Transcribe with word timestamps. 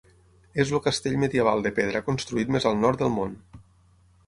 És 0.63 0.71
el 0.77 0.81
castell 0.85 1.17
medieval 1.25 1.61
de 1.67 1.73
pedra 1.81 2.03
construït 2.09 2.51
més 2.57 2.69
al 2.73 2.83
nord 2.87 3.03
del 3.05 3.15
món. 3.21 3.39